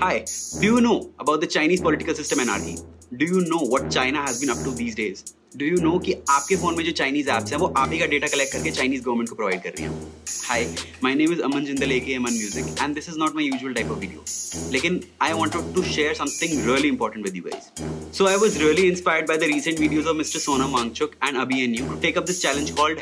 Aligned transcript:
Hi, 0.00 0.24
do 0.60 0.64
you 0.64 0.80
know 0.80 1.12
about 1.18 1.40
the 1.40 1.46
Chinese 1.48 1.80
political 1.80 2.14
system 2.14 2.38
anarchy? 2.38 2.76
Do 3.12 3.24
you 3.24 3.40
know 3.42 3.58
what 3.58 3.90
China 3.90 4.22
has 4.22 4.40
been 4.40 4.48
up 4.48 4.58
to 4.58 4.70
these 4.72 4.94
days? 4.94 5.24
Do 5.56 5.66
you 5.66 5.76
know 5.82 5.98
कि 5.98 6.12
आपके 6.30 6.56
phone 6.56 6.76
में 6.76 6.84
जो 6.84 6.90
Chinese 6.92 7.30
apps 7.30 7.52
हैं 7.52 7.58
वो 7.58 7.66
आप 7.76 7.92
ही 7.92 7.98
का 7.98 8.06
डेटा 8.06 8.26
कलेक्ट 8.26 8.52
करके 8.52 8.70
चाइनीज़ 8.70 9.02
गवर्नमेंट 9.02 9.28
को 9.28 9.34
प्रोवाइड 9.34 9.62
कर 9.62 9.70
रही 9.70 9.84
हैं 9.84 9.92
hi 10.48 10.66
my 11.04 11.14
name 11.14 11.32
is 11.32 11.40
Aman 11.42 11.64
Jindal 11.64 11.92
aka 12.00 12.14
Aman 12.14 12.32
music 12.32 12.82
and 12.82 12.94
this 12.94 13.08
is 13.08 13.18
not 13.18 13.34
my 13.34 13.44
usual 13.44 13.74
type 13.74 13.90
of 13.90 13.98
video 13.98 14.70
लेकिन 14.72 15.00
I 15.22 15.32
wanted 15.32 15.74
to 15.74 15.82
share 15.84 16.14
something 16.14 16.66
really 16.66 16.88
important 16.88 17.24
with 17.24 17.36
you 17.36 17.42
guys 17.44 18.16
so 18.18 18.26
I 18.26 18.36
was 18.42 18.56
really 18.62 18.88
inspired 18.88 19.28
by 19.28 19.38
the 19.38 19.52
recent 19.54 19.78
videos 19.80 20.06
of 20.06 20.16
Mister 20.16 20.38
Sonam 20.40 20.74
Wangchuk 20.74 21.14
and 21.24 21.38
अभी 21.40 21.62
and 21.64 21.74
you 21.74 21.86
to 21.86 22.00
take 22.02 22.18
up 22.18 22.26
this 22.26 22.42
challenge 22.42 22.70
called 22.80 23.00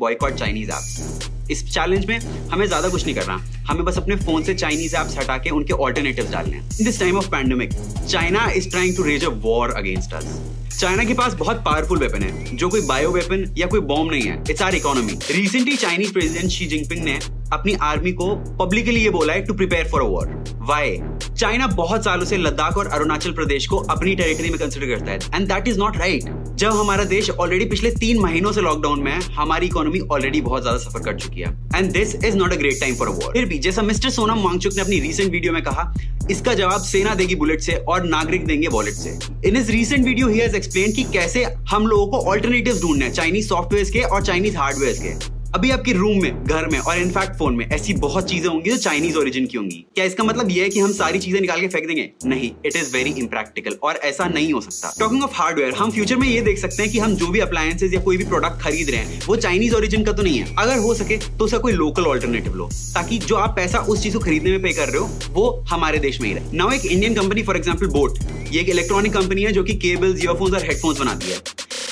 #boycott 0.00 0.42
chinese 0.42 0.74
apps 0.78 1.21
इस 1.50 1.64
challenge 1.72 2.06
में 2.06 2.18
हमें 2.50 2.66
ज़्यादा 2.66 2.88
कुछ 2.88 3.04
नहीं 3.04 3.14
करना। 3.14 3.36
हमें 3.68 3.84
बस 3.84 3.98
अपने 3.98 4.16
फ़ोन 4.16 4.42
से 4.44 4.54
चाइनीज़ 4.54 4.96
एप्स 4.96 5.18
हटा 5.18 5.36
के 5.38 5.50
उनके 5.50 5.72
ऑल्टरनेटिव 5.74 6.30
डालने 6.32 6.56
in 6.56 6.84
this 6.84 7.00
time 7.00 7.16
of 7.18 7.28
pandemic 7.30 7.72
China 8.08 8.50
is 8.52 8.70
trying 8.70 8.96
to 8.96 9.02
raise 9.02 9.24
a 9.24 9.28
war 9.44 9.70
against 9.72 10.14
us 10.14 10.40
China 10.78 11.04
के 11.04 11.14
पास 11.14 11.34
बहुत 11.34 11.56
पावरफुल 11.64 11.98
वेपन 11.98 12.22
है, 12.22 12.56
जो 12.56 12.68
कोई 12.68 12.80
बायो 12.86 13.10
वेपन 13.12 13.44
या 13.58 13.66
कोई 13.66 13.80
बॉम्ब 13.82 14.10
नहीं 14.12 14.22
है। 14.22 14.42
It's 14.50 14.62
our 14.62 14.74
economy 14.74 15.12
recently 15.30 15.76
Chinese 15.76 16.12
president 16.12 16.50
Xi 16.50 16.66
Jinping 16.66 17.04
ने 17.04 17.18
अपनी 17.52 17.74
आर्मी 17.82 18.12
को 18.12 18.34
पब्लिकली 18.60 19.00
ये 19.00 19.10
बोला 19.10 19.32
है 19.32 19.44
to 19.46 19.54
prepare 19.54 19.88
for 19.88 20.02
a 20.02 20.06
war 20.06 20.40
why 20.68 20.98
China 21.22 21.66
बहुत 21.66 22.04
सालों 22.04 22.24
से 22.26 22.36
लद्दाख 22.36 22.76
और 22.78 22.86
अरुणाचल 22.88 23.32
प्रदेश 23.32 23.66
को 23.66 23.76
अपनी 23.76 24.14
टेरिटरी 24.14 24.50
में 24.50 24.58
कंसिडर 24.58 24.86
करता 24.88 25.12
है. 25.12 25.18
And 25.34 25.46
that 25.48 25.68
is 25.68 25.78
not 25.78 25.96
right 25.96 26.24
जब 26.58 26.72
हमारा 26.72 27.04
देश 27.04 27.30
ऑलरेडी 27.30 27.64
पिछले 27.64 27.90
तीन 27.90 28.18
महीनों 28.20 28.52
से 28.52 28.60
लॉकडाउन 28.60 29.00
में 29.02 29.10
है, 29.12 29.20
हमारी 29.34 29.66
इकोनॉमी 29.66 30.00
ऑलरेडी 30.00 30.40
बहुत 30.40 30.62
ज़्यादा 30.62 30.78
सफ़र 30.78 31.02
कर 31.04 31.18
चुकी 31.18 31.40
है. 31.40 31.48
And 31.76 31.90
this 31.92 32.14
is 32.14 32.36
not 32.36 32.52
a 32.52 32.56
great 32.56 32.80
time 32.80 32.94
for 32.94 33.08
a 33.08 33.12
war 33.12 33.32
फिर 33.32 33.46
भी, 33.46 33.58
जैसा 33.58 33.82
मिस्टर 33.82 34.10
सोनम 34.10 34.42
वांगचुक 34.44 34.72
ने 34.76 34.82
अपनी 34.82 35.00
रीसेंट 35.00 35.30
वीडियो 35.32 35.52
में 35.52 35.62
कहा, 35.62 35.92
इसका 36.30 36.54
जवाब 36.54 36.80
सेना 36.82 37.14
देगी 37.14 37.34
बुलेट 37.34 37.60
से 37.60 37.74
और 37.74 38.04
नागरिक 38.06 38.46
देंगे 38.46 38.68
वॉलेट 38.68 38.94
से. 38.94 39.18
इन 39.48 39.56
इस 39.56 39.70
recent 39.70 40.04
video 40.04 40.28
he 40.28 40.38
has 40.38 40.56
explain 40.56 40.92
कि 40.92 41.04
कैसे 41.12 41.44
हम 41.70 41.86
लोगों 41.86 42.06
को 42.06 42.24
ऑल्टरनेटिव 42.30 42.80
ढूंढना 42.82 43.04
है 43.04 43.12
चाइनीज़ 43.12 43.48
सॉफ्टवेयर 43.48 43.90
के 43.92 44.02
और 44.02 44.24
चाइनीज़ 44.24 44.56
हार्डवेयर 44.56 44.98
के. 45.02 45.41
अभी 45.54 45.70
आपके 45.70 45.92
रूम 45.92 46.20
में, 46.22 46.44
घर 46.44 46.66
में 46.66 46.78
और 46.78 46.98
इनफैक्ट 46.98 47.34
फ़ोन 47.38 47.54
में 47.54 47.64
ऐसी 47.66 47.94
बहुत 47.94 48.28
चीज़ें 48.28 48.48
होंगी 48.48 48.70
जो 48.70 48.76
चाइनीज़ 48.76 49.16
ओरिजिन 49.18 49.46
की 49.46 49.56
होंगी। 49.56 49.84
क्या 49.94 50.04
इसका 50.04 50.24
मतलब 50.24 50.50
यह 50.50 50.62
है 50.62 50.68
कि 50.68 50.80
हम 50.80 50.92
सारी 50.92 51.18
चीज़ें 51.18 51.40
निकाल 51.40 51.60
के 51.60 51.68
फेंक 51.68 51.86
देंगे? 51.86 52.08
नहीं 52.26 52.50
इट 52.66 52.76
इज़ 52.76 52.92
वेरी 52.92 53.10
इम्प्रैक्टिकल 53.20 53.76
और 53.82 53.96
ऐसा 54.04 54.26
नहीं 54.28 54.52
हो 54.52 54.60
सकता। 54.60 54.92
टॉकिंग 54.98 55.22
ऑफ़ 55.24 55.34
हार्डवेयर 55.34 55.74
हम 55.74 55.90
फ्यूचर 55.90 56.16
में 56.16 56.26
ये 56.28 56.40
देख 56.40 56.58
सकते 56.58 56.82
हैं 56.82 56.90
कि 56.92 56.98
हम 56.98 57.16
जो 57.16 57.26
भी 57.26 57.40
अप्लायंसेज 57.40 57.94
या 57.94 58.00
कोई 58.00 58.16
भी 58.16 58.24
प्रोडक्ट 58.24 58.62
खरीद 58.62 58.90
रहे 58.90 59.00
हैं, 59.00 59.20
वो 59.26 59.36
चाइनीज़ 59.36 59.74
ओरिजिन 59.74 60.04
का 60.04 60.12
तो 60.12 60.22
नहीं 60.22 60.38
है। 60.38 60.54
अगर 60.58 60.78
हो 60.78 60.94
सके 60.94 61.18
तो 61.18 61.44
उसका 61.44 61.58
कोई 61.58 61.72
लोकल 61.74 62.06
ऑल्टरनेटिव 62.06 62.54
लो, 62.54 62.68
ताकि 62.94 63.18
जो 63.18 63.36
आप 63.36 63.56
पैसा 63.56 63.78
उस 63.80 64.02
चीज़ 64.02 64.14
को 64.14 64.20
खरीदने 64.20 64.50
में 64.50 64.62
पे 64.62 64.72
कर 64.72 64.88
रहे 64.88 64.98
हो, 64.98 65.10
वो 65.30 65.64
हमारे 65.70 65.98
देश 65.98 66.20
में 66.20 66.28
ही 66.28 66.34
रहे। 66.34 66.56
नाउ 66.56 66.72
एक 66.72 66.86
Indian 66.86 67.14
company 67.14 67.42
for 67.42 67.56
example 67.56 67.86
boAt 67.88 68.18
ये 68.52 68.60
एक 68.60 68.68
इलेक्ट्रॉनिक 68.68 69.12
कंपनी 69.12 69.42
है 69.42 69.52
जो 69.52 69.62
कि 69.64 69.74
केबल्स 69.76 70.24
ईयरफोन्स 70.24 70.54
और 70.54 70.62
हेडफोन्स 70.62 70.98
बनाती 71.00 71.30
है। 71.30 71.38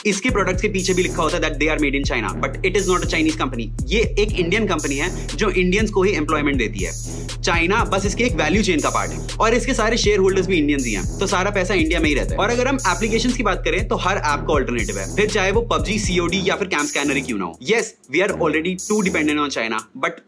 इसके 0.07 0.31
प्रोडक्ट 0.31 0.61
के 0.63 0.69
पीछे 0.69 0.95
भी 0.95 1.03
लिखा 1.03 1.23
होता 1.23 1.37
है 1.37 1.43
that 1.43 1.59
they 1.59 1.67
are 1.69 1.79
made 1.79 1.95
in 1.95 2.05
China 2.05 2.29
but 2.37 2.65
it 2.67 2.77
is 2.77 2.91
not 2.91 3.05
a 3.05 3.07
Chinese 3.07 3.39
company 3.39 3.71
ये 3.87 4.01
एक 4.19 4.39
इंडियन 4.41 4.67
कंपनी 4.67 4.97
है, 4.97 5.11
जो 5.37 5.51
इंडियंस 5.51 5.91
को 5.91 6.03
ही 6.03 6.13
एम्प्लॉयमेंट 6.13 6.59
देती 6.59 6.85
है। 6.85 6.93
चाइना, 7.41 7.83
बस 7.85 8.07
इसके 8.07 8.25
एक 8.25 8.35
वैल्यू 8.37 8.63
चेन 8.63 8.81
का 8.81 8.91
पार्ट 8.91 9.11
है। 9.11 9.37
और 9.37 9.55
इसके 9.55 9.75
सारे 9.75 9.97
शेयर 9.97 10.19
होल्डर्स 10.19 10.47
भी 10.47 10.59
इंडियन 10.59 10.85
ही 10.85 10.93
हैं 10.93 11.19
तो 11.19 11.27
सारा 11.27 11.51
पैसा 11.51 11.75
इंडिया 11.75 12.01
में 12.01 12.09
ही 12.09 12.15
रहता 12.15 12.35
है। 12.35 12.39
और 12.39 12.51
अगर 12.51 12.69
हम 12.69 12.79
एप्लीकेशन 12.89 13.33
की 13.33 13.43
बात 13.43 13.63
करें 13.65 13.87
तो 13.89 13.97
हर 13.99 14.17
ऐप 14.17 14.45
का 14.47 14.53
ऑल्टरनेटिव 14.55 14.99
है। 14.99 15.15
फिर 15.17 15.29
चाहे 15.31 15.51
वो 15.51 15.61
पबजी 15.71 15.99
सीओडी 15.99 16.43
या 16.47 16.57
फिर 16.57 16.69
कैम 16.69 16.87
स्कैनर 16.87 17.17
ही 17.17 17.23
क्यों 17.23 17.39
ना 17.39 17.45
हो। 17.45 17.59
Yes 17.71 17.95
we 18.13 18.21
are 18.21 18.31
already 18.33 18.75
too 18.89 19.01
dependent 19.01 19.39
on 19.39 19.49
China 19.51 19.79
but 19.97 20.21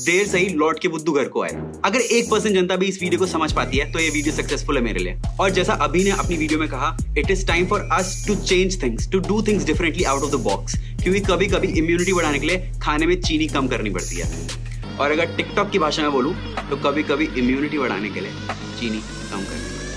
there 0.00 0.26
सही 0.26 0.48
लौट 0.50 0.78
के 0.80 0.88
बुद्धू 0.88 1.12
घर 1.12 1.24
को 1.26 1.42
आए। 1.42 1.50
अगर 1.84 2.00
एक 2.00 2.30
परसेंट 2.30 2.54
जनता 2.54 2.76
भी 2.76 2.86
इस 2.86 3.02
वीडियो 3.02 3.18
को 3.20 3.26
समझ 3.28 3.52
पाती 3.52 3.78
है 3.78 3.90
तो 3.92 3.98
ये 3.98 4.08
वीडियो 4.10 4.34
सक्सेसफुल 4.34 4.76
है 4.76 4.82
मेरे 4.82 5.00
लिए। 5.00 5.20
और 5.40 5.50
जैसा 5.50 5.72
अभी 5.82 6.04
ने 6.04 6.10
अपनी 6.12 6.36
वीडियो 6.36 6.60
में 6.60 6.68
कहा 6.68 6.96
it 7.18 7.30
is 7.30 7.46
time 7.46 7.66
for 7.66 7.88
us 7.92 8.24
to 8.26 8.34
change 8.36 8.82
things 8.82 9.10
to 9.12 9.18
do 9.28 9.42
things 9.42 9.64
differently 9.66 10.04
out 10.04 10.22
of 10.22 10.30
the 10.32 10.40
box 10.42 10.78
क्योंकि 11.02 11.20
कभी 11.22 11.46
कभी 11.48 11.68
इम्यूनिटी 11.78 12.12
बढ़ाने 12.12 12.38
के 12.38 12.46
लिए 12.46 12.72
खाने 12.82 13.06
में 13.06 13.20
चीनी 13.20 13.46
कम 13.48 13.68
करनी 13.68 13.90
पड़ती 13.90 14.16
है। 14.16 14.68
और 15.00 15.12
अगर 15.12 15.36
टिकटॉक 15.36 15.70
की 15.70 15.78
भाषा 15.78 16.02
में 16.02 16.12
बोलूँ 16.12 16.34
तो 16.70 16.76
कभी 16.84 17.02
कभी 17.10 17.28
इम्यूनिटी 17.38 17.78
बढ़ाने 17.78 18.08
के 18.10 18.20
लिए 18.20 18.32
चीनी 18.80 19.00
कम 19.30 19.44
करनी। 19.44 19.89